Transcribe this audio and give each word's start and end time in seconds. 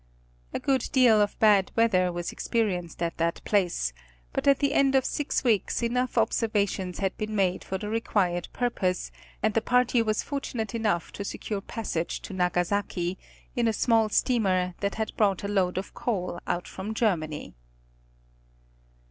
A 0.51 0.59
good 0.59 0.89
deal 0.91 1.21
of 1.21 1.37
bad 1.37 1.71
weather 1.75 2.11
was 2.11 2.31
experienced 2.31 3.03
at 3.03 3.19
this 3.19 3.39
place, 3.45 3.93
but 4.33 4.47
at 4.47 4.57
the 4.57 4.73
end 4.73 4.95
of 4.95 5.05
six 5.05 5.43
weeks 5.43 5.83
enough 5.83 6.17
observations 6.17 6.97
had 6.97 7.15
been 7.19 7.35
made 7.35 7.63
for 7.63 7.77
the 7.77 7.87
required 7.87 8.47
pur 8.51 8.71
pose, 8.71 9.11
and 9.43 9.53
the 9.53 9.61
party 9.61 10.01
was 10.01 10.23
fortunate 10.23 10.73
enough 10.73 11.11
to 11.11 11.23
secure 11.23 11.61
passage 11.61 12.19
to 12.23 12.33
Nagasaki, 12.33 13.19
in 13.55 13.67
a 13.67 13.73
small 13.73 14.09
steamer 14.09 14.73
that 14.79 14.95
had 14.95 15.15
brought 15.17 15.43
a 15.43 15.47
load 15.47 15.77
of 15.77 15.93
coal 15.93 16.39
out 16.47 16.67
from 16.67 16.95
Germany. 16.95 17.53